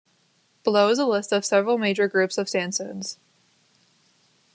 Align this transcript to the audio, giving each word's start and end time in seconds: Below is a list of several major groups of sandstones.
Below 0.63 0.87
is 0.89 0.97
a 0.97 1.05
list 1.05 1.31
of 1.31 1.45
several 1.45 1.77
major 1.77 2.07
groups 2.07 2.39
of 2.39 2.49
sandstones. 2.49 3.19